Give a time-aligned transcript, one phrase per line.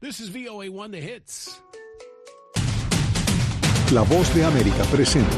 [0.00, 1.62] This is VOA One The Hits.
[3.92, 5.36] La voz de América presenta.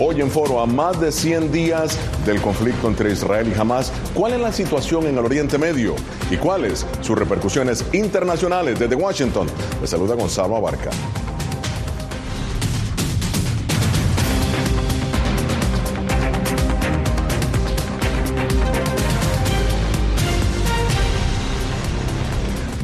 [0.00, 4.32] Hoy en foro, a más de 100 días del conflicto entre Israel y Hamas, ¿cuál
[4.32, 5.94] es la situación en el Oriente Medio
[6.30, 9.46] y cuáles sus repercusiones internacionales desde Washington?
[9.80, 10.90] Le saluda Gonzalo Abarca.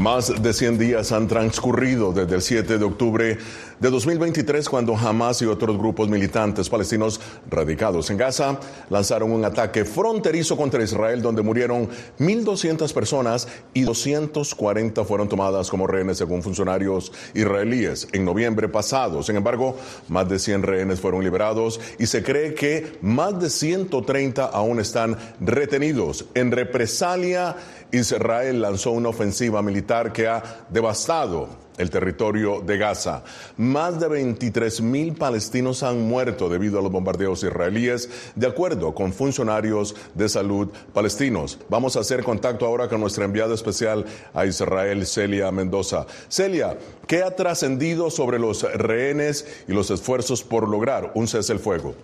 [0.07, 3.39] Más de 100 días han transcurrido desde el 7 de octubre
[3.81, 8.59] de 2023 cuando Hamas y otros grupos militantes palestinos radicados en Gaza
[8.89, 15.87] lanzaron un ataque fronterizo contra Israel donde murieron 1.200 personas y 240 fueron tomadas como
[15.87, 19.23] rehenes según funcionarios israelíes en noviembre pasado.
[19.23, 19.77] Sin embargo,
[20.09, 25.17] más de 100 rehenes fueron liberados y se cree que más de 130 aún están
[25.41, 26.27] retenidos.
[26.35, 27.57] En represalia,
[27.93, 33.25] Israel lanzó una ofensiva militar que ha devastado el territorio de Gaza.
[33.57, 39.13] Más de 23 mil palestinos han muerto debido a los bombardeos israelíes, de acuerdo con
[39.13, 41.59] funcionarios de salud palestinos.
[41.69, 46.07] Vamos a hacer contacto ahora con nuestra enviada especial a Israel, Celia Mendoza.
[46.29, 51.59] Celia, ¿qué ha trascendido sobre los rehenes y los esfuerzos por lograr un cese el
[51.59, 51.95] fuego?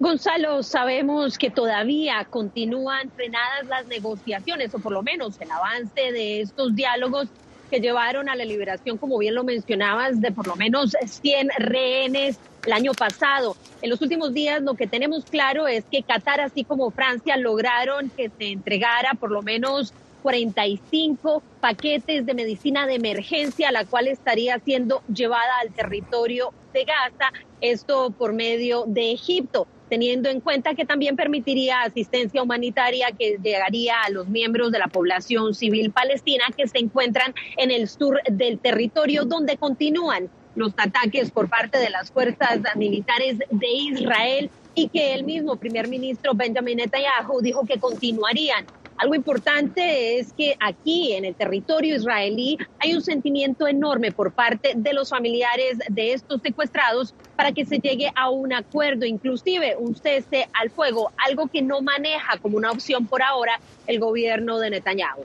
[0.00, 6.40] Gonzalo, sabemos que todavía continúan frenadas las negociaciones, o por lo menos el avance de
[6.40, 7.28] estos diálogos
[7.70, 12.38] que llevaron a la liberación, como bien lo mencionabas, de por lo menos 100 rehenes
[12.66, 13.56] el año pasado.
[13.82, 18.10] En los últimos días lo que tenemos claro es que Qatar, así como Francia, lograron
[18.10, 24.58] que se entregara por lo menos 45 paquetes de medicina de emergencia, la cual estaría
[24.58, 30.84] siendo llevada al territorio de Gaza, esto por medio de Egipto teniendo en cuenta que
[30.84, 36.68] también permitiría asistencia humanitaria que llegaría a los miembros de la población civil palestina que
[36.68, 42.10] se encuentran en el sur del territorio donde continúan los ataques por parte de las
[42.10, 48.68] fuerzas militares de Israel y que el mismo primer ministro Benjamin Netanyahu dijo que continuarían
[48.98, 54.72] algo importante es que aquí en el territorio israelí hay un sentimiento enorme por parte
[54.74, 59.94] de los familiares de estos secuestrados para que se llegue a un acuerdo, inclusive un
[59.94, 64.70] cese al fuego, algo que no maneja como una opción por ahora el gobierno de
[64.70, 65.24] Netanyahu.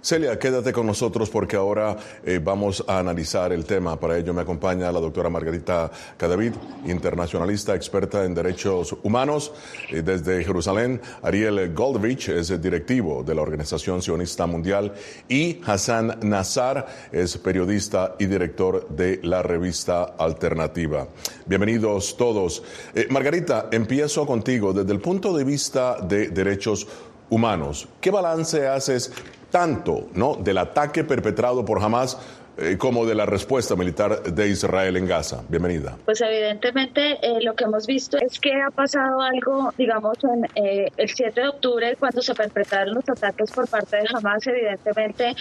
[0.00, 3.98] Celia, quédate con nosotros porque ahora eh, vamos a analizar el tema.
[3.98, 6.54] Para ello me acompaña la doctora Margarita Cadavid,
[6.86, 9.52] internacionalista experta en derechos humanos
[9.90, 11.00] eh, desde Jerusalén.
[11.22, 14.92] Ariel Goldrich es directivo de la Organización Sionista Mundial
[15.28, 21.08] y Hassan Nazar es periodista y director de la revista Alternativa.
[21.46, 22.62] Bienvenidos todos.
[22.94, 26.86] Eh, Margarita, empiezo contigo desde el punto de vista de derechos
[27.28, 27.88] humanos.
[28.00, 29.12] ¿Qué balance haces
[29.50, 30.34] tanto ¿no?
[30.34, 32.18] del ataque perpetrado por Hamas
[32.56, 35.42] eh, como de la respuesta militar de Israel en Gaza.
[35.48, 35.96] Bienvenida.
[36.04, 40.88] Pues evidentemente eh, lo que hemos visto es que ha pasado algo, digamos, en eh,
[40.96, 45.34] el 7 de octubre, cuando se perpetraron los ataques por parte de Hamas, evidentemente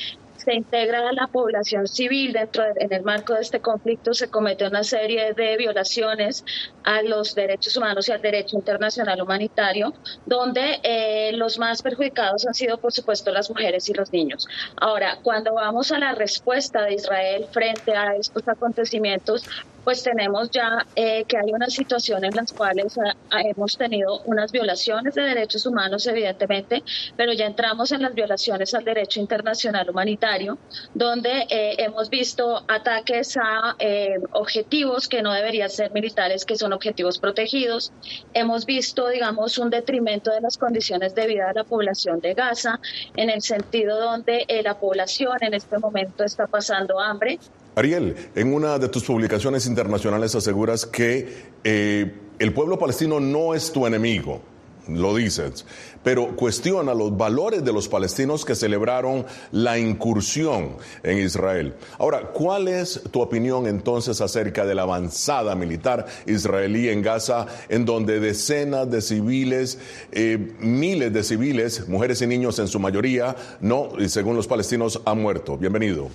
[0.50, 4.66] se integra a la población civil dentro en el marco de este conflicto se comete
[4.66, 6.44] una serie de violaciones
[6.84, 9.94] a los derechos humanos y al derecho internacional humanitario
[10.26, 14.48] donde eh, los más perjudicados han sido por supuesto las mujeres y los niños.
[14.82, 19.46] Ahora cuando vamos a la respuesta de Israel frente a estos acontecimientos
[19.84, 24.22] pues tenemos ya eh, que hay una situación en las cuales ah, ah, hemos tenido
[24.26, 26.84] unas violaciones de derechos humanos, evidentemente,
[27.16, 30.58] pero ya entramos en las violaciones al derecho internacional humanitario,
[30.94, 36.74] donde eh, hemos visto ataques a eh, objetivos que no deberían ser militares, que son
[36.74, 37.92] objetivos protegidos.
[38.34, 42.80] Hemos visto, digamos, un detrimento de las condiciones de vida de la población de Gaza,
[43.16, 47.40] en el sentido donde la población en este momento está pasando hambre
[47.76, 53.72] Ariel, en una de tus publicaciones internacionales aseguras que eh, el pueblo palestino no es
[53.72, 54.42] tu enemigo,
[54.88, 55.66] lo dices,
[56.04, 61.76] pero cuestiona los valores de los palestinos que celebraron la incursión en Israel.
[62.00, 67.86] Ahora, ¿cuál es tu opinión entonces acerca de la avanzada militar israelí en Gaza, en
[67.86, 69.78] donde decenas de civiles,
[70.12, 75.02] eh, miles de civiles, mujeres y niños en su mayoría, no, y según los palestinos,
[75.06, 75.58] han muerto?
[75.58, 76.10] Bienvenido.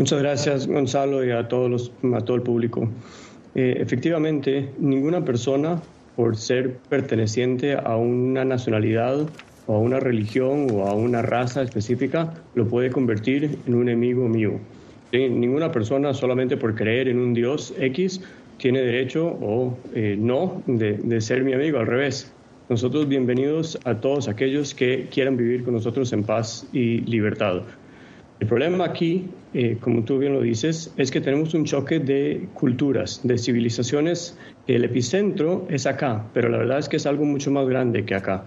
[0.00, 2.88] Muchas gracias, Gonzalo, y a, todos los, a todo el público.
[3.54, 5.78] Eh, efectivamente, ninguna persona,
[6.16, 9.28] por ser perteneciente a una nacionalidad
[9.66, 14.26] o a una religión o a una raza específica, lo puede convertir en un enemigo
[14.26, 14.52] mío.
[15.12, 18.22] Ninguna persona, solamente por creer en un Dios X,
[18.56, 22.32] tiene derecho o eh, no de, de ser mi amigo, al revés.
[22.70, 27.64] Nosotros bienvenidos a todos aquellos que quieran vivir con nosotros en paz y libertad.
[28.40, 32.48] El problema aquí, eh, como tú bien lo dices, es que tenemos un choque de
[32.54, 34.38] culturas, de civilizaciones.
[34.66, 38.14] El epicentro es acá, pero la verdad es que es algo mucho más grande que
[38.14, 38.44] acá.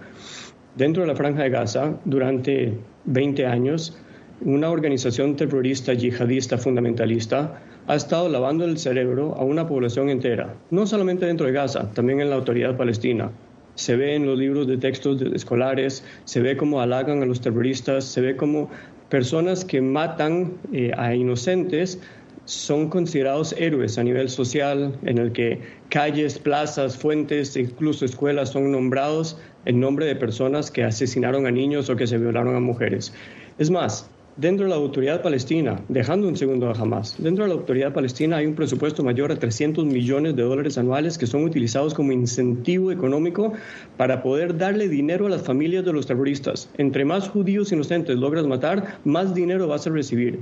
[0.76, 3.96] Dentro de la franja de Gaza, durante 20 años,
[4.40, 10.88] una organización terrorista yihadista fundamentalista ha estado lavando el cerebro a una población entera, no
[10.88, 13.30] solamente dentro de Gaza, también en la autoridad palestina.
[13.76, 18.04] Se ve en los libros de textos escolares, se ve cómo halagan a los terroristas,
[18.04, 18.70] se ve cómo
[19.14, 22.00] personas que matan eh, a inocentes
[22.46, 28.72] son considerados héroes a nivel social, en el que calles, plazas, fuentes, incluso escuelas son
[28.72, 33.14] nombrados en nombre de personas que asesinaron a niños o que se violaron a mujeres.
[33.58, 37.54] Es más, dentro de la autoridad palestina, dejando un segundo a Hamas, dentro de la
[37.54, 41.94] autoridad palestina hay un presupuesto mayor a 300 millones de dólares anuales que son utilizados
[41.94, 43.52] como incentivo económico
[43.96, 46.68] para poder darle dinero a las familias de los terroristas.
[46.78, 50.40] Entre más judíos inocentes logras matar, más dinero vas a recibir.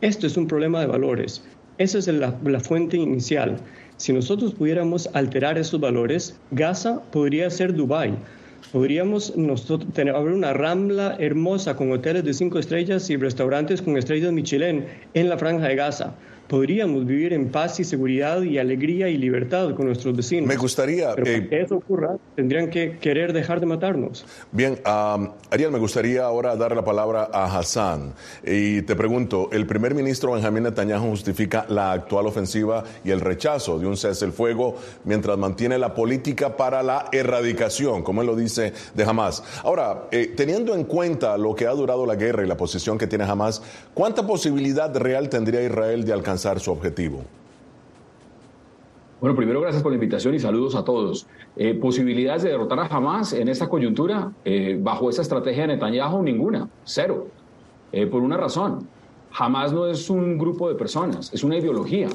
[0.00, 1.44] Esto es un problema de valores.
[1.78, 3.56] Esa es la, la fuente inicial.
[3.98, 8.16] Si nosotros pudiéramos alterar esos valores, Gaza podría ser Dubái
[8.70, 13.96] podríamos nosotros tener, abrir una rambla hermosa con hoteles de cinco estrellas y restaurantes con
[13.96, 16.14] estrellas Michelin en la franja de Gaza
[16.48, 20.46] podríamos vivir en paz y seguridad y alegría y libertad con nuestros vecinos.
[20.46, 21.14] Me gustaría...
[21.14, 24.26] Pero para que eso ocurra, tendrían que querer dejar de matarnos.
[24.50, 28.12] Bien, Ariel, me gustaría ahora dar la palabra a Hassan.
[28.44, 33.78] Y te pregunto, el primer ministro Benjamín Netanyahu justifica la actual ofensiva y el rechazo
[33.78, 38.36] de un cese el fuego mientras mantiene la política para la erradicación, como él lo
[38.36, 39.42] dice, de Hamas.
[39.64, 43.06] Ahora, eh, teniendo en cuenta lo que ha durado la guerra y la posición que
[43.06, 43.62] tiene Hamas,
[43.94, 47.22] ¿cuánta posibilidad real tendría Israel de alcanzar su objetivo?
[49.20, 51.28] Bueno, primero gracias por la invitación y saludos a todos.
[51.56, 54.32] Eh, ¿Posibilidades de derrotar a Hamas en esta coyuntura?
[54.44, 57.28] Eh, bajo esa estrategia de Netanyahu, ninguna, cero.
[57.92, 58.88] Eh, por una razón,
[59.32, 62.08] Hamas no es un grupo de personas, es una ideología.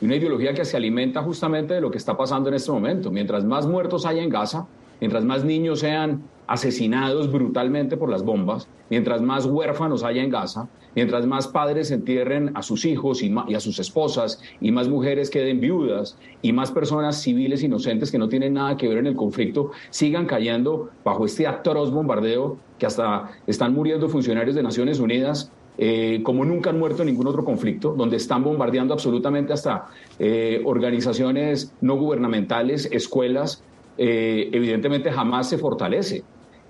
[0.00, 3.10] Y una ideología que se alimenta justamente de lo que está pasando en este momento.
[3.10, 4.66] Mientras más muertos haya en Gaza,
[5.02, 10.68] mientras más niños sean asesinados brutalmente por las bombas, mientras más huérfanos haya en Gaza,
[10.94, 15.58] mientras más padres entierren a sus hijos y, a sus esposas y más mujeres queden
[15.58, 19.72] viudas y más personas civiles inocentes que no tienen nada que ver en el conflicto
[19.90, 26.20] sigan cayendo bajo este atroz bombardeo que hasta están muriendo funcionarios de Naciones Unidas eh,
[26.22, 29.86] como nunca han muerto en ningún otro conflicto, donde están bombardeando absolutamente hasta
[30.18, 33.64] eh, organizaciones no gubernamentales, escuelas,
[33.98, 36.22] eh, evidentemente jamás se fortalece.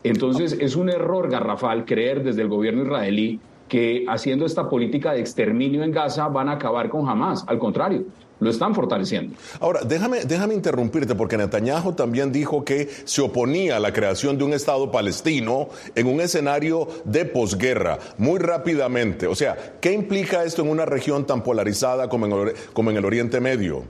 [0.04, 5.20] Entonces es un error garrafal creer desde el gobierno israelí que haciendo esta política de
[5.20, 7.44] exterminio en Gaza van a acabar con Hamas.
[7.46, 8.04] Al contrario,
[8.38, 9.36] lo están fortaleciendo.
[9.60, 14.44] Ahora, déjame, déjame interrumpirte porque Netanyahu también dijo que se oponía a la creación de
[14.44, 19.28] un Estado palestino en un escenario de posguerra, muy rápidamente.
[19.28, 23.04] O sea, ¿qué implica esto en una región tan polarizada como en, como en el
[23.04, 23.84] Oriente Medio?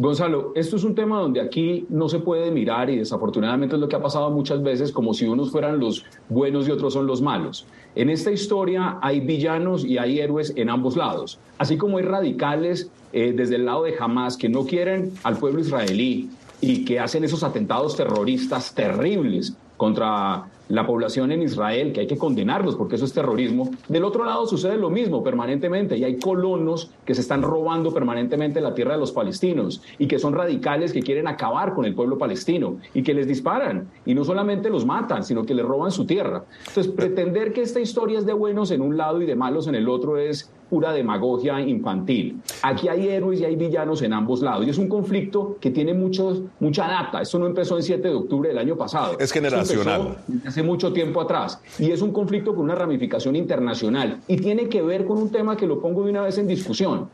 [0.00, 3.88] Gonzalo, esto es un tema donde aquí no se puede mirar y desafortunadamente es lo
[3.88, 7.20] que ha pasado muchas veces como si unos fueran los buenos y otros son los
[7.20, 7.66] malos.
[7.96, 12.92] En esta historia hay villanos y hay héroes en ambos lados, así como hay radicales
[13.12, 16.30] eh, desde el lado de Hamas que no quieren al pueblo israelí
[16.60, 22.16] y que hacen esos atentados terroristas terribles contra la población en Israel, que hay que
[22.16, 23.70] condenarlos porque eso es terrorismo.
[23.88, 28.60] Del otro lado sucede lo mismo permanentemente y hay colonos que se están robando permanentemente
[28.60, 32.18] la tierra de los palestinos y que son radicales que quieren acabar con el pueblo
[32.18, 36.04] palestino y que les disparan y no solamente los matan, sino que les roban su
[36.04, 36.44] tierra.
[36.68, 39.74] Entonces, pretender que esta historia es de buenos en un lado y de malos en
[39.74, 42.40] el otro es pura demagogia infantil.
[42.62, 44.66] Aquí hay héroes y hay villanos en ambos lados.
[44.66, 47.22] Y es un conflicto que tiene muchos, mucha data.
[47.22, 49.18] Esto no empezó el 7 de octubre del año pasado.
[49.18, 50.18] Es generacional.
[50.58, 51.60] Hace mucho tiempo atrás.
[51.78, 54.20] Y es un conflicto con una ramificación internacional.
[54.26, 57.08] Y tiene que ver con un tema que lo pongo de una vez en discusión.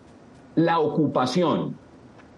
[0.54, 1.76] La ocupación.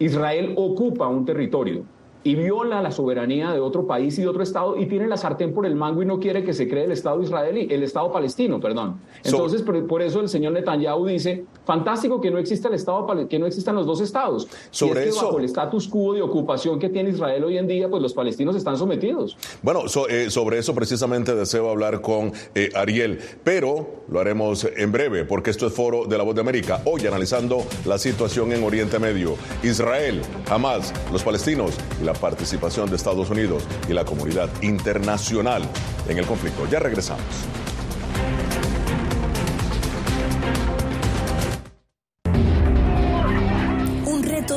[0.00, 1.84] Israel ocupa un territorio
[2.26, 5.54] y viola la soberanía de otro país y de otro Estado y tiene la sartén
[5.54, 8.58] por el mango y no quiere que se cree el Estado israelí, el Estado palestino,
[8.58, 9.00] perdón.
[9.22, 13.46] Entonces, por, eso el señor Netanyahu dice, fantástico que no exista el Estado, que no
[13.46, 14.48] existan los dos Estados.
[14.72, 17.68] Sobre y es que bajo el status quo de ocupación que tiene Israel hoy en
[17.68, 19.36] día, pues los palestinos están sometidos.
[19.62, 25.24] Bueno, eh, sobre eso precisamente deseo hablar con eh, Ariel, pero lo haremos en breve,
[25.24, 28.98] porque esto es Foro de la Voz de América, hoy analizando la situación en Oriente
[28.98, 29.36] Medio.
[29.62, 35.62] Israel, Hamas, los palestinos y la participación de Estados Unidos y la comunidad internacional
[36.08, 36.66] en el conflicto.
[36.70, 37.24] Ya regresamos.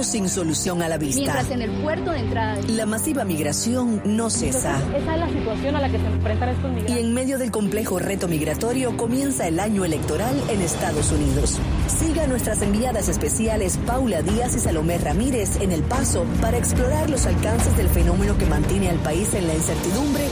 [0.09, 1.21] Sin solución a la vista.
[1.21, 2.59] Mientras en el puerto de entrada.
[2.67, 4.81] La masiva migración no cesa.
[4.95, 6.95] esa es la situación a la que se enfrentan estos migrantes.
[6.95, 11.59] Y en medio del complejo reto migratorio comienza el año electoral en Estados Unidos.
[11.87, 17.09] Siga a nuestras enviadas especiales Paula Díaz y Salomé Ramírez en El Paso para explorar
[17.09, 20.25] los alcances del fenómeno que mantiene al país en la incertidumbre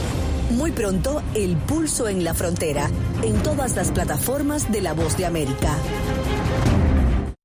[0.50, 2.88] muy pronto, El Pulso en la Frontera,
[3.22, 5.76] en todas las plataformas de La Voz de América.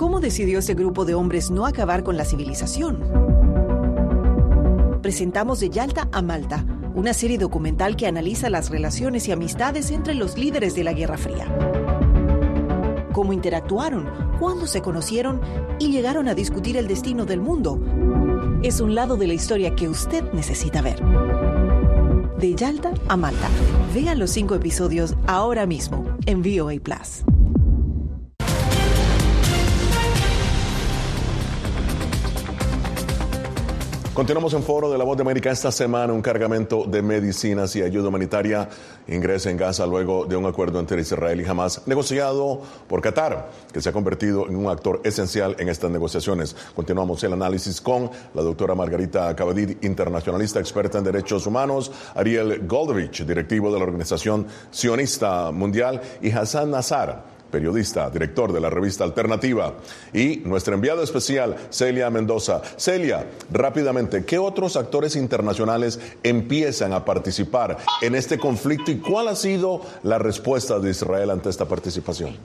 [0.00, 3.04] ¿Cómo decidió ese grupo de hombres no acabar con la civilización?
[5.02, 6.64] Presentamos de Yalta a Malta,
[6.94, 11.18] una serie documental que analiza las relaciones y amistades entre los líderes de la Guerra
[11.18, 11.54] Fría.
[13.12, 15.42] Cómo interactuaron, cuándo se conocieron
[15.78, 17.78] y llegaron a discutir el destino del mundo.
[18.62, 20.98] Es un lado de la historia que usted necesita ver.
[22.38, 23.50] De Yalta a Malta.
[23.94, 27.22] Vean los cinco episodios ahora mismo en VOA Plus.
[34.20, 36.12] Continuamos en Foro de la Voz de América esta semana.
[36.12, 38.68] Un cargamento de medicinas y ayuda humanitaria
[39.08, 43.80] ingresa en Gaza luego de un acuerdo entre Israel y Hamas negociado por Qatar, que
[43.80, 46.54] se ha convertido en un actor esencial en estas negociaciones.
[46.76, 53.24] Continuamos el análisis con la doctora Margarita Cabadid, internacionalista experta en derechos humanos, Ariel Goldrich,
[53.24, 59.74] directivo de la Organización Sionista Mundial, y Hassan Nazar periodista, director de la revista Alternativa,
[60.12, 62.62] y nuestra enviada especial, Celia Mendoza.
[62.76, 69.34] Celia, rápidamente, ¿qué otros actores internacionales empiezan a participar en este conflicto y cuál ha
[69.34, 72.36] sido la respuesta de Israel ante esta participación?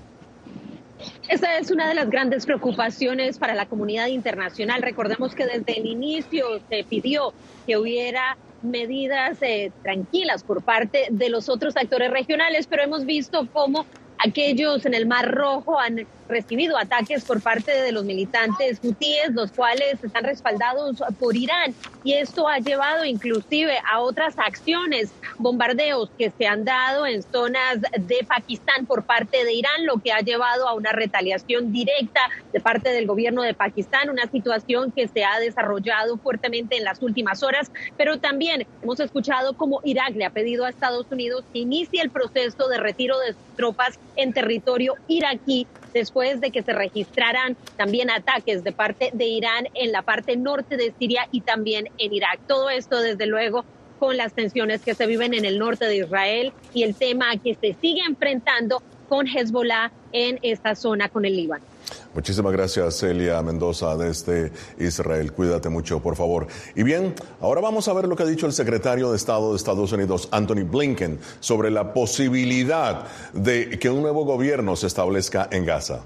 [1.28, 4.82] Esa es una de las grandes preocupaciones para la comunidad internacional.
[4.82, 7.34] Recordemos que desde el inicio se pidió
[7.66, 13.48] que hubiera medidas eh, tranquilas por parte de los otros actores regionales, pero hemos visto
[13.52, 13.86] cómo
[14.28, 19.52] aquellos en el Mar Rojo han recibido ataques por parte de los militantes hutíes, los
[19.52, 21.74] cuales están respaldados por Irán.
[22.04, 27.82] Y esto ha llevado inclusive a otras acciones, bombardeos que se han dado en zonas
[27.82, 32.22] de Pakistán por parte de Irán, lo que ha llevado a una retaliación directa
[32.54, 37.02] de parte del gobierno de Pakistán, una situación que se ha desarrollado fuertemente en las
[37.02, 37.72] últimas horas.
[37.98, 42.10] Pero también hemos escuchado cómo Irak le ha pedido a Estados Unidos que inicie el
[42.10, 48.64] proceso de retiro de tropas en territorio iraquí después de que se registraran también ataques
[48.66, 52.40] de parte de Irán en la parte norte de Siria y también en Irak.
[52.48, 53.64] Todo esto, desde luego,
[53.98, 57.56] con las tensiones que se viven en el norte de Israel y el tema que
[57.56, 61.75] se sigue enfrentando con Hezbollah en esta zona con el Líbano.
[62.14, 65.34] Muchísimas gracias, Celia Mendoza, desde Israel.
[65.34, 66.48] Cuídate mucho, por favor.
[66.76, 69.58] Y bien, ahora vamos a ver lo que ha dicho el secretario de Estado de
[69.58, 75.66] Estados Unidos, Anthony Blinken, sobre la posibilidad de que un nuevo gobierno se establezca en
[75.66, 76.02] Gaza.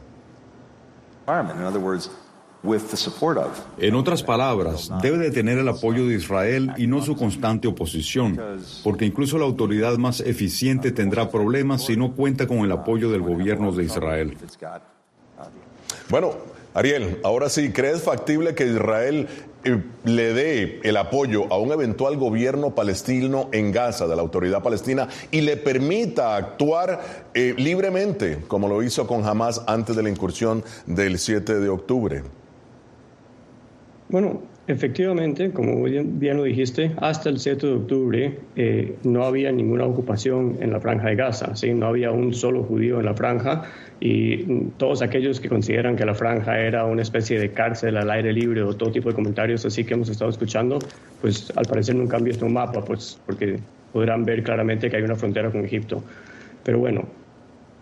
[3.77, 8.39] En otras palabras, debe de tener el apoyo de Israel y no su constante oposición,
[8.83, 13.21] porque incluso la autoridad más eficiente tendrá problemas si no cuenta con el apoyo del
[13.21, 14.37] gobierno de Israel.
[16.09, 16.33] Bueno,
[16.73, 19.27] Ariel, ahora sí, ¿crees factible que Israel
[19.63, 24.63] eh, le dé el apoyo a un eventual gobierno palestino en Gaza, de la autoridad
[24.63, 30.09] palestina, y le permita actuar eh, libremente, como lo hizo con Hamas antes de la
[30.09, 32.23] incursión del 7 de octubre?
[34.07, 39.85] Bueno, efectivamente, como bien, lo dijiste, hasta el 7 de octubre eh, no había ninguna
[39.85, 41.73] ocupación en la franja de Gaza, ¿sí?
[41.73, 43.63] no había un solo judío en la franja
[43.99, 48.31] y todos aquellos que consideran que la franja era una especie de cárcel al aire
[48.31, 50.77] libre o todo tipo de comentarios así que hemos estado escuchando,
[51.19, 53.59] pues al parecer nunca han visto un mapa, pues porque
[53.91, 56.03] podrán ver claramente que hay una frontera con Egipto.
[56.63, 57.07] Pero bueno,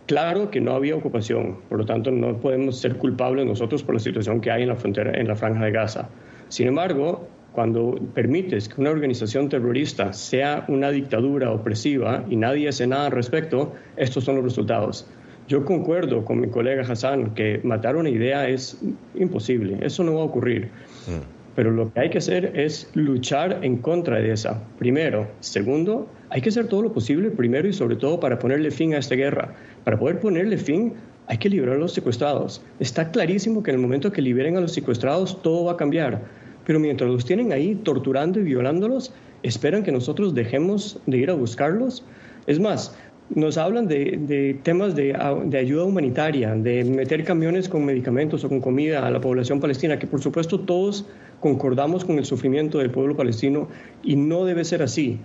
[0.07, 3.99] Claro que no había ocupación, por lo tanto no podemos ser culpables nosotros por la
[3.99, 6.07] situación que hay en la frontera, en la franja de Gaza.
[6.49, 12.85] Sin embargo, cuando permites que una organización terrorista sea una dictadura opresiva y nadie hace
[12.85, 15.07] nada al respecto, estos son los resultados.
[15.47, 18.79] Yo concuerdo con mi colega Hassan que matar una idea es
[19.15, 20.65] imposible, eso no va a ocurrir.
[21.07, 21.37] Mm.
[21.55, 25.27] Pero lo que hay que hacer es luchar en contra de esa, primero.
[25.39, 28.99] Segundo, hay que hacer todo lo posible, primero y sobre todo, para ponerle fin a
[28.99, 29.55] esta guerra.
[29.83, 30.93] Para poder ponerle fin,
[31.27, 32.61] hay que liberar a los secuestrados.
[32.79, 36.21] Está clarísimo que en el momento que liberen a los secuestrados, todo va a cambiar.
[36.65, 41.33] Pero mientras los tienen ahí torturando y violándolos, esperan que nosotros dejemos de ir a
[41.33, 42.03] buscarlos.
[42.47, 42.95] Es más,
[43.29, 45.13] nos hablan de, temas de,
[45.57, 50.07] ayuda humanitaria, de meter camiones con medicamentos o con comida a la población palestina, que
[50.07, 51.05] por supuesto todos
[51.41, 53.67] concordamos con el sufrimiento del pueblo palestino
[54.03, 55.19] y no debe ser así.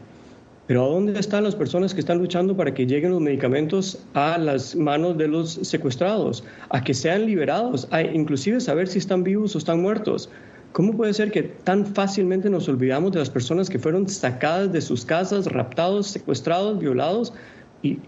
[0.66, 4.38] Pero ¿a dónde están las personas que están luchando para que lleguen los medicamentos a
[4.38, 9.54] las manos de los secuestrados, a que sean liberados, a inclusive saber si están vivos
[9.54, 10.30] o están muertos?
[10.72, 14.80] ¿Cómo puede ser que tan fácilmente nos olvidamos de las personas que fueron sacadas de
[14.80, 17.34] sus casas, raptados, secuestrados, violados?
[17.82, 17.98] Y,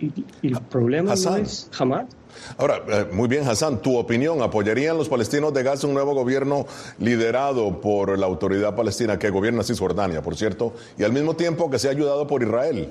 [0.43, 2.07] el problema no es jamás.
[2.59, 6.67] Ahora, eh, muy bien, Hassan, tu opinión, ¿apoyarían los palestinos de Gaza un nuevo gobierno
[6.99, 11.79] liderado por la autoridad palestina que gobierna Cisjordania, por cierto, y al mismo tiempo que
[11.79, 12.89] sea ayudado por Israel?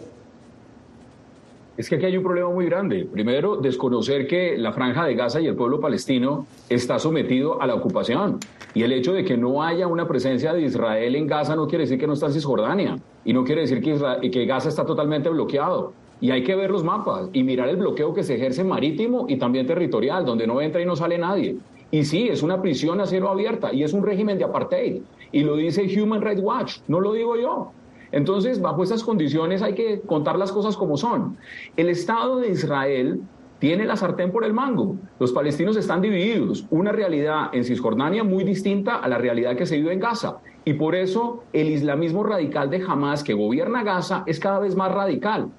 [1.75, 3.07] Es que aquí hay un problema muy grande.
[3.11, 7.73] Primero, desconocer que la franja de Gaza y el pueblo palestino está sometido a la
[7.73, 8.37] ocupación.
[8.75, 11.85] Y el hecho de que no haya una presencia de Israel en Gaza no quiere
[11.85, 12.95] decir que no está en Cisjordania.
[13.25, 15.93] Y no quiere decir que, que Gaza está totalmente bloqueado.
[16.23, 19.35] Y hay que ver los mapas y mirar el bloqueo que se ejerce marítimo y
[19.35, 21.57] también territorial, donde no entra y no sale nadie.
[21.91, 25.01] Y sí, es una prisión a cielo abierta y es un régimen de apartheid.
[25.33, 27.73] Y lo dice Human Rights Watch, no lo digo yo.
[28.13, 31.35] Entonces, bajo esas condiciones hay que contar las cosas como son.
[31.75, 33.19] El Estado de Israel
[33.59, 34.95] tiene la sartén por el mango.
[35.19, 36.65] Los palestinos están divididos.
[36.69, 40.37] Una realidad en Cisjordania muy distinta a la realidad que se vive en Gaza.
[40.63, 44.89] Y por eso el islamismo radical de Hamas que gobierna Gaza es cada vez más
[44.89, 45.49] radical.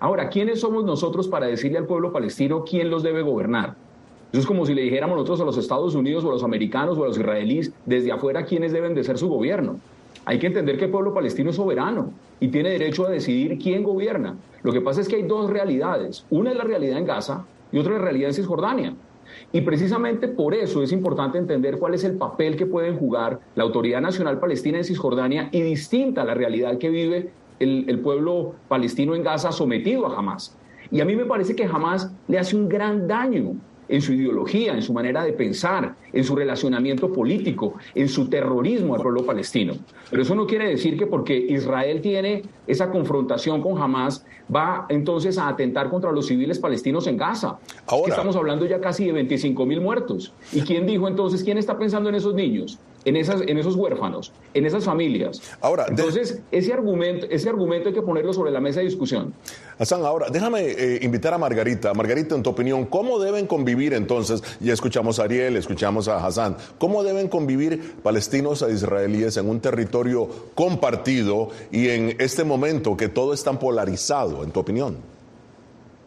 [0.00, 3.74] Ahora, ¿quiénes somos nosotros para decirle al pueblo palestino quién los debe gobernar?
[4.32, 6.98] Eso es como si le dijéramos nosotros a los Estados Unidos o a los americanos
[6.98, 9.78] o a los israelíes desde afuera quiénes deben de ser su gobierno.
[10.24, 13.82] Hay que entender que el pueblo palestino es soberano y tiene derecho a decidir quién
[13.82, 14.36] gobierna.
[14.62, 16.26] Lo que pasa es que hay dos realidades.
[16.30, 18.94] Una es la realidad en Gaza y otra es la realidad en Cisjordania.
[19.52, 23.64] Y precisamente por eso es importante entender cuál es el papel que pueden jugar la
[23.64, 29.14] Autoridad Nacional Palestina en Cisjordania y distinta a la realidad que vive el, pueblo palestino
[29.14, 30.56] en Gaza sometido a Hamas.
[30.90, 33.54] Y a mí me parece que Hamas le hace un gran daño
[33.88, 38.94] en su ideología, en su manera de pensar, en su relacionamiento político, en su terrorismo
[38.94, 39.74] al pueblo palestino.
[40.10, 45.38] Pero eso no quiere decir que porque Israel tiene esa confrontación con Hamas va entonces
[45.38, 47.58] a atentar contra los civiles palestinos en Gaza.
[47.86, 50.32] Ahora, estamos hablando ya casi de 25 mil muertos.
[50.52, 52.78] ¿Y quién dijo entonces, quién está pensando en esos niños?
[53.04, 55.40] En, esas, en esos huérfanos, en esas familias.
[55.60, 59.34] Ahora, Entonces, ese, argumento, ese argumento hay que ponerlo sobre la mesa de discusión.
[59.78, 61.92] Hassan, ahora déjame eh, invitar a Margarita.
[61.94, 64.42] Margarita, en tu opinión, ¿cómo deben convivir entonces?
[64.60, 66.56] Ya escuchamos a Ariel, escuchamos a Hassan.
[66.78, 73.08] ¿Cómo deben convivir palestinos e israelíes en un territorio compartido y en este momento que
[73.08, 75.13] todo es tan polarizado, en tu opinión?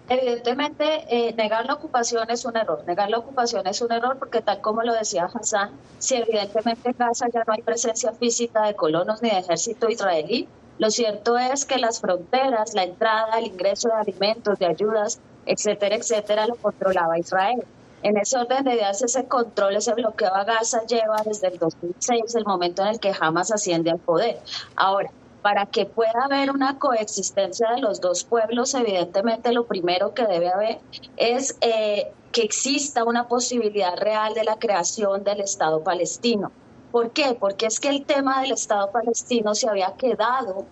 [0.10, 2.84] Evidentemente, eh, negar la ocupación es un error.
[2.88, 6.96] Negar la ocupación es un error porque, tal como lo decía Hassan, si evidentemente en
[6.98, 10.48] Gaza ya no hay presencia física de colonos ni de ejército israelí,
[10.80, 15.96] lo cierto es que las fronteras, la entrada, el ingreso de alimentos, de ayudas, etcétera,
[15.96, 17.66] etcétera, lo controlaba Israel.
[18.04, 22.36] En ese orden de ideas, ese control, ese bloqueo a Gaza lleva desde el 2006,
[22.36, 24.40] el momento en el que Hamas asciende al poder.
[24.76, 25.10] Ahora,
[25.48, 30.50] para que pueda haber una coexistencia de los dos pueblos, evidentemente lo primero que debe
[30.50, 30.82] haber
[31.16, 36.52] es eh, que exista una posibilidad real de la creación del Estado palestino.
[36.92, 37.38] ¿Por qué?
[37.40, 40.66] Porque es que el tema del Estado palestino se había quedado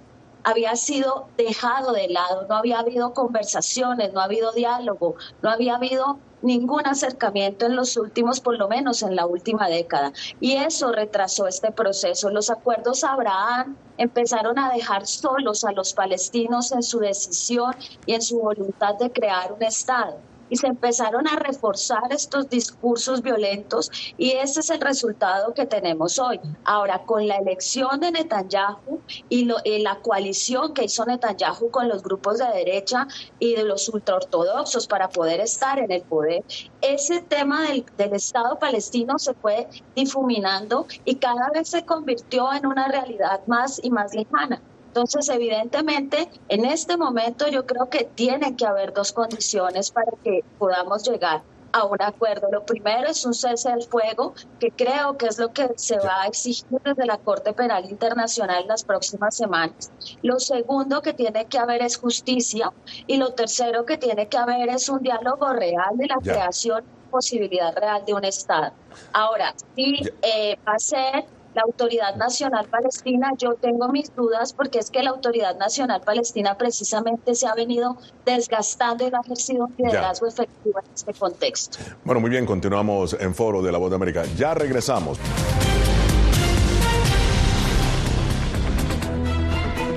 [0.43, 5.75] había sido dejado de lado, no había habido conversaciones, no ha habido diálogo, no había
[5.75, 10.13] habido ningún acercamiento en los últimos, por lo menos en la última década.
[10.39, 12.29] Y eso retrasó este proceso.
[12.29, 18.21] Los acuerdos Abraham empezaron a dejar solos a los palestinos en su decisión y en
[18.21, 20.17] su voluntad de crear un Estado
[20.49, 26.19] y se empezaron a reforzar estos discursos violentos y ese es el resultado que tenemos
[26.19, 26.39] hoy.
[26.63, 32.39] Ahora, con la elección de Netanyahu y, la coalición que hizo Netanyahu con los grupos
[32.39, 33.07] de derecha
[33.39, 36.43] y de los ultraortodoxos para poder estar en el poder,
[36.81, 42.65] ese tema del, del Estado palestino se fue difuminando y cada vez se convirtió en
[42.65, 44.61] una realidad más y más lejana.
[44.95, 50.45] Entonces, evidentemente, en este momento yo creo que tiene que haber dos condiciones para que
[50.57, 52.47] podamos llegar a un acuerdo.
[52.49, 56.21] Lo primero es un cese del fuego, que creo que es lo que se va
[56.21, 59.91] a exigir desde la Corte Penal Internacional en las próximas semanas.
[60.21, 62.71] Lo segundo que tiene que haber es justicia
[63.05, 67.75] y lo tercero que tiene que haber es un diálogo real de la creación posibilidad
[67.75, 68.71] real de un Estado.
[69.11, 71.25] Ahora, si eh, va a ser
[71.55, 76.57] la Autoridad Nacional Palestina, yo tengo mis dudas porque es que la Autoridad Nacional Palestina
[76.57, 81.79] precisamente se ha venido desgastando y no ha ejercido un liderazgo efectivo en este contexto.
[82.03, 84.23] Bueno, muy bien, continuamos en Foro de la Voz de América.
[84.37, 85.17] Ya regresamos.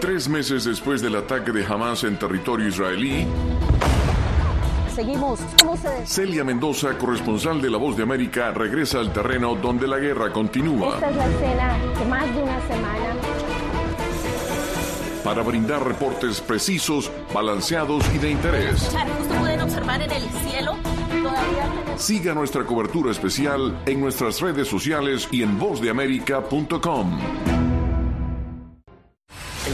[0.00, 3.26] Tres meses después del ataque de Hamas en territorio israelí,
[4.98, 5.38] seguimos.
[5.60, 6.06] ¿Cómo se...
[6.06, 10.94] Celia Mendoza, corresponsal de La Voz de América, regresa al terreno donde la guerra continúa.
[10.94, 13.16] Esta es la escena de más de una semana.
[15.22, 18.90] Para brindar reportes precisos, balanceados y de interés.
[19.18, 20.74] Justo pueden observar en el cielo
[21.10, 21.96] todavía...
[21.96, 27.57] Siga nuestra cobertura especial en nuestras redes sociales y en vozdeamerica.com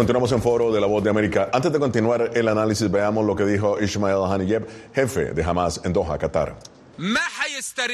[0.00, 1.50] Continuamos en foro de la voz de América.
[1.52, 5.92] Antes de continuar el análisis, veamos lo que dijo Ismael Haniyeh, jefe de Hamas en
[5.92, 6.56] Doha, Qatar.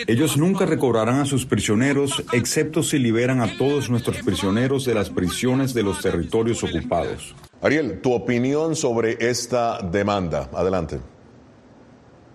[0.07, 5.11] Ellos nunca recobrarán a sus prisioneros, excepto si liberan a todos nuestros prisioneros de las
[5.11, 7.35] prisiones de los territorios ocupados.
[7.61, 10.49] Ariel, tu opinión sobre esta demanda.
[10.55, 11.01] Adelante.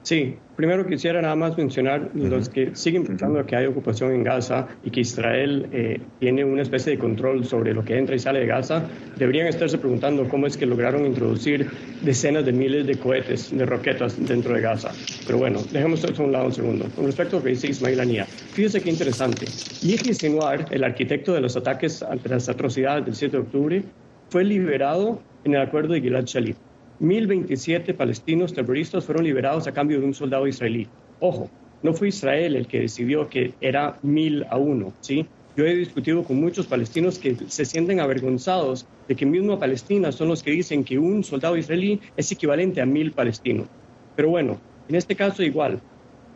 [0.03, 4.67] Sí, primero quisiera nada más mencionar los que siguen pensando que hay ocupación en Gaza
[4.83, 8.41] y que Israel eh, tiene una especie de control sobre lo que entra y sale
[8.41, 8.83] de Gaza,
[9.17, 11.67] deberían estarse preguntando cómo es que lograron introducir
[12.03, 14.91] decenas de miles de cohetes, de roquetas dentro de Gaza.
[15.25, 16.85] Pero bueno, dejemos eso a un lado un segundo.
[16.95, 19.47] Con respecto a lo que dice Ismail Anía, fíjese qué interesante.
[19.81, 23.83] Yehia Sinwar, el arquitecto de los ataques ante las atrocidades del 7 de octubre,
[24.29, 26.55] fue liberado en el acuerdo de Gilad Shalit.
[27.01, 30.87] 1.027 palestinos terroristas fueron liberados a cambio de un soldado israelí.
[31.19, 31.49] Ojo,
[31.81, 35.25] no fue Israel el que decidió que era mil a uno, ¿sí?
[35.57, 40.27] Yo he discutido con muchos palestinos que se sienten avergonzados de que mismo Palestina son
[40.27, 43.67] los que dicen que un soldado israelí es equivalente a mil palestinos.
[44.15, 45.81] Pero bueno, en este caso igual.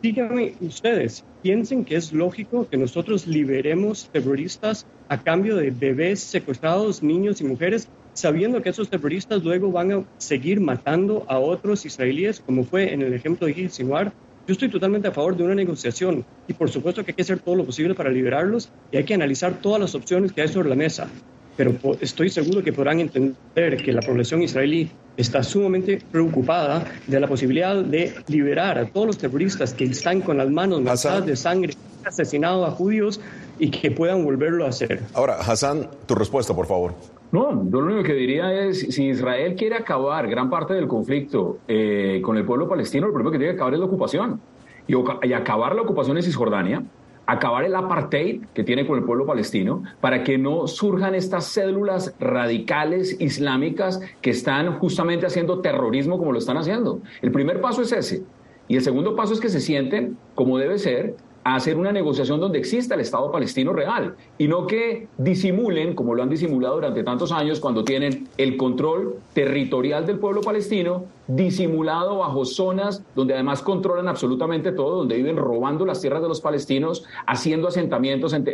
[0.02, 7.02] Díganme ustedes, ¿piensen que es lógico que nosotros liberemos terroristas a cambio de bebés secuestrados,
[7.02, 12.40] niños y mujeres sabiendo que esos terroristas luego van a seguir matando a otros israelíes,
[12.40, 14.12] como fue en el ejemplo de Gil Sinwar.
[14.46, 17.40] Yo estoy totalmente a favor de una negociación y por supuesto que hay que hacer
[17.40, 20.70] todo lo posible para liberarlos y hay que analizar todas las opciones que hay sobre
[20.70, 21.08] la mesa.
[21.56, 27.26] Pero estoy seguro que podrán entender que la población israelí está sumamente preocupada de la
[27.26, 31.74] posibilidad de liberar a todos los terroristas que están con las manos manchadas de sangre,
[32.04, 33.20] asesinado a judíos
[33.58, 35.02] y que puedan volverlo a hacer.
[35.14, 36.94] Ahora, Hassan, tu respuesta, por favor.
[37.32, 41.58] No, yo lo único que diría es, si Israel quiere acabar gran parte del conflicto
[41.66, 44.40] eh, con el pueblo palestino, lo primero que tiene que acabar es la ocupación.
[44.86, 44.94] Y,
[45.26, 46.84] y acabar la ocupación en Cisjordania,
[47.26, 52.14] acabar el apartheid que tiene con el pueblo palestino, para que no surjan estas células
[52.20, 57.00] radicales islámicas que están justamente haciendo terrorismo como lo están haciendo.
[57.22, 58.22] El primer paso es ese.
[58.68, 61.16] Y el segundo paso es que se sienten, como debe ser,
[61.54, 66.24] hacer una negociación donde exista el Estado palestino real y no que disimulen, como lo
[66.24, 72.44] han disimulado durante tantos años, cuando tienen el control territorial del pueblo palestino, disimulado bajo
[72.44, 77.68] zonas donde además controlan absolutamente todo, donde viven robando las tierras de los palestinos, haciendo
[77.68, 78.44] asentamientos en,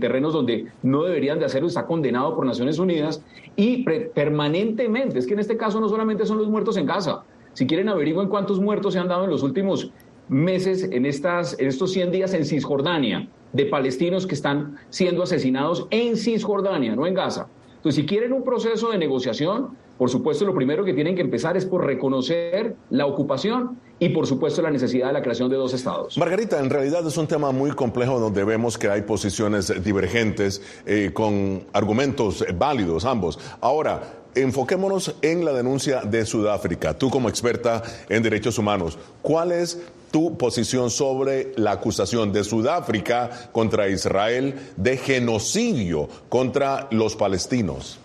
[0.00, 3.22] terrenos donde no deberían de hacerlo, está condenado por Naciones Unidas
[3.56, 3.84] y
[4.14, 7.88] permanentemente, es que en este caso no solamente son los muertos en Gaza, si quieren
[7.88, 9.90] averiguar cuántos muertos se han dado en los últimos
[10.28, 15.86] meses, en, estas, en estos 100 días en Cisjordania, de palestinos que están siendo asesinados
[15.90, 17.48] en Cisjordania, no en Gaza.
[17.76, 21.56] Entonces, si quieren un proceso de negociación, por supuesto, lo primero que tienen que empezar
[21.56, 25.74] es por reconocer la ocupación y, por supuesto, la necesidad de la creación de dos
[25.74, 26.16] estados.
[26.18, 31.10] Margarita, en realidad es un tema muy complejo donde vemos que hay posiciones divergentes eh,
[31.12, 33.40] con argumentos válidos ambos.
[33.60, 34.02] Ahora,
[34.36, 36.96] enfoquémonos en la denuncia de Sudáfrica.
[36.96, 43.50] Tú como experta en derechos humanos, ¿cuál es tu posición sobre la acusación de Sudáfrica
[43.52, 47.98] contra Israel de genocidio contra los palestinos?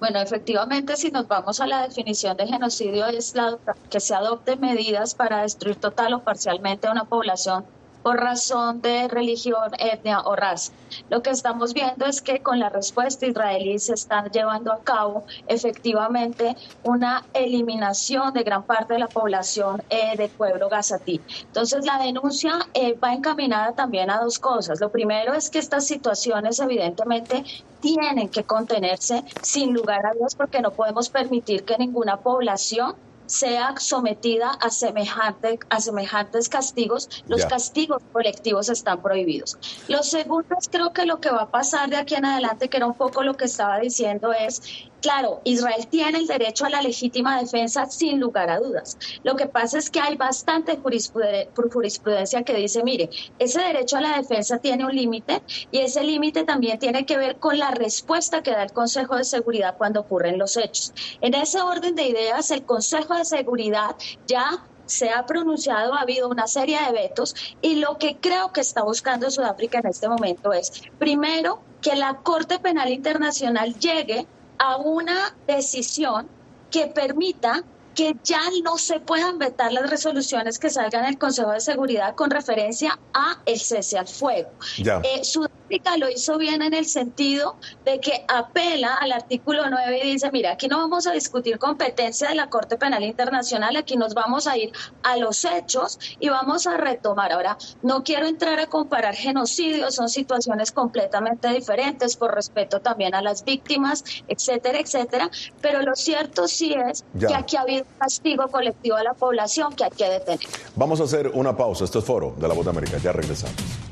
[0.00, 3.58] Bueno, efectivamente, si nos vamos a la definición de genocidio, es la,
[3.90, 7.66] que se adopten medidas para destruir total o parcialmente a una población
[8.02, 10.72] por razón de religión, etnia o raza.
[11.08, 15.24] Lo que estamos viendo es que con la respuesta israelí se está llevando a cabo
[15.46, 21.20] efectivamente una eliminación de gran parte de la población eh, del pueblo gazatí.
[21.42, 24.80] Entonces la denuncia eh, va encaminada también a dos cosas.
[24.80, 27.44] Lo primero es que estas situaciones evidentemente
[27.80, 32.94] tienen que contenerse sin lugar a dudas porque no podemos permitir que ninguna población
[33.30, 39.56] sea sometida a, semejante, a semejantes castigos, los castigos colectivos están prohibidos.
[39.88, 42.76] Lo segundo es creo que lo que va a pasar de aquí en adelante, que
[42.76, 46.82] era un poco lo que estaba diciendo, es Claro, Israel tiene el derecho a la
[46.82, 48.98] legítima defensa sin lugar a dudas.
[49.22, 53.08] Lo que pasa es que hay bastante jurisprudencia que dice, mire,
[53.38, 57.36] ese derecho a la defensa tiene un límite y ese límite también tiene que ver
[57.36, 60.92] con la respuesta que da el Consejo de Seguridad cuando ocurren los hechos.
[61.20, 66.28] En ese orden de ideas, el Consejo de Seguridad ya se ha pronunciado, ha habido
[66.28, 70.52] una serie de vetos y lo que creo que está buscando Sudáfrica en este momento
[70.52, 74.26] es, primero, que la Corte Penal Internacional llegue
[74.60, 76.28] a una decisión
[76.70, 81.60] que permita que ya no se puedan vetar las resoluciones que salgan del Consejo de
[81.60, 84.50] Seguridad con referencia a el cese al fuego.
[84.78, 85.22] Eh,
[85.70, 87.54] Sudáfrica lo hizo bien en el sentido
[87.84, 92.28] de que apela al artículo 9 y dice, mira, aquí no vamos a discutir competencia
[92.28, 94.72] de la Corte Penal Internacional, aquí nos vamos a ir
[95.04, 97.30] a los hechos y vamos a retomar.
[97.30, 103.22] Ahora, no quiero entrar a comparar genocidios, son situaciones completamente diferentes por respeto también a
[103.22, 105.30] las víctimas, etcétera, etcétera,
[105.60, 109.84] pero lo cierto sí es que aquí ha habido castigo colectivo a la población que
[109.84, 110.40] hay que detener.
[110.74, 111.84] Vamos a hacer una pausa.
[111.84, 112.98] Esto es Foro de la Voz de América.
[112.98, 113.89] Ya regresamos.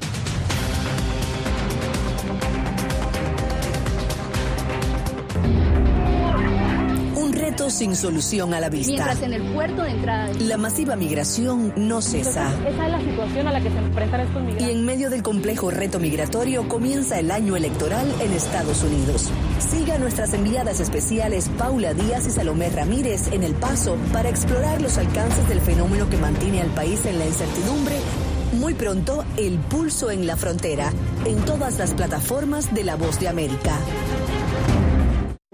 [7.71, 8.93] Sin solución a la vista.
[8.93, 10.31] Mientras en el puerto de entrada.
[10.41, 12.53] La masiva migración no cesa.
[12.67, 14.69] esa es la situación a la que se enfrentan estos migrantes.
[14.69, 19.31] Y en medio del complejo reto migratorio comienza el año electoral en Estados Unidos.
[19.59, 24.99] Siga nuestras enviadas especiales Paula Díaz y Salomé Ramírez en El Paso para explorar los
[24.99, 27.97] alcances del fenómeno que mantiene al país en la incertidumbre
[28.53, 30.93] muy pronto, El Pulso en la Frontera,
[31.25, 33.79] en todas las plataformas de La Voz de América.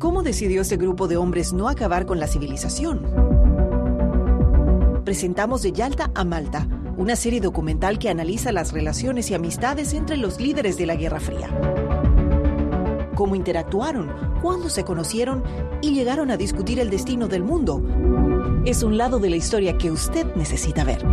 [0.00, 3.02] ¿Cómo decidió ese grupo de hombres no acabar con la civilización?
[5.04, 10.16] Presentamos de Yalta a Malta, una serie documental que analiza las relaciones y amistades entre
[10.16, 11.50] los líderes de la Guerra Fría.
[13.14, 14.10] Cómo interactuaron,
[14.40, 15.44] cuándo se conocieron
[15.82, 17.84] y llegaron a discutir el destino del mundo.
[18.64, 21.04] Es un lado de la historia que usted necesita ver.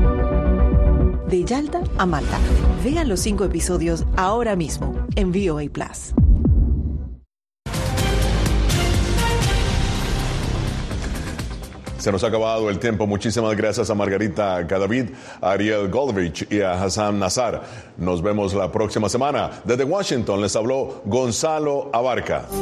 [1.28, 2.40] de Yalta a Malta.
[2.86, 6.14] Vean los cinco episodios ahora mismo en VOA Plus.
[11.98, 13.08] Se nos ha acabado el tiempo.
[13.08, 15.10] Muchísimas gracias a Margarita Cadavid,
[15.42, 17.64] a Ariel Goldrich y a Hassan Nazar.
[17.98, 19.62] Nos vemos la próxima semana.
[19.64, 22.48] Desde Washington les habló Gonzalo Abarca.